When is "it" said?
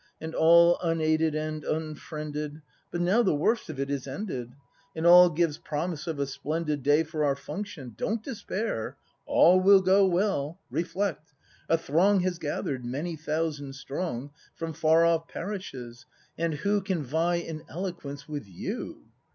3.79-3.91